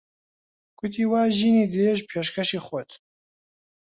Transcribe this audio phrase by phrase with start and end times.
[0.77, 2.91] کوتی وا ژینی درێژ پێشکەشی خۆت